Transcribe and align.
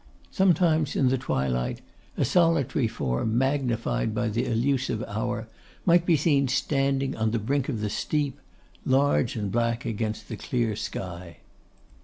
Sometimes 0.31 0.95
in 0.95 1.09
the 1.09 1.17
twilight, 1.19 1.81
a 2.17 2.25
solitary 2.25 2.87
form, 2.87 3.37
magnified 3.37 4.15
by 4.15 4.29
the 4.29 4.47
illusive 4.47 5.03
hour, 5.03 5.47
might 5.85 6.07
be 6.07 6.17
seen 6.17 6.47
standing 6.47 7.15
on 7.15 7.29
the 7.29 7.37
brink 7.37 7.69
of 7.69 7.81
the 7.81 7.89
steep, 7.91 8.39
large 8.83 9.35
and 9.35 9.51
black 9.51 9.85
against 9.85 10.27
the 10.27 10.37
clear 10.37 10.75
sky. 10.75 11.37